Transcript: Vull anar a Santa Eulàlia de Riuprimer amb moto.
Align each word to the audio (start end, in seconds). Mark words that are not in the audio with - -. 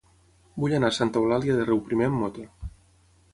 Vull 0.61 0.73
anar 0.77 0.89
a 0.93 0.95
Santa 0.99 1.21
Eulàlia 1.21 1.59
de 1.59 1.67
Riuprimer 1.67 2.09
amb 2.09 2.19
moto. 2.23 2.47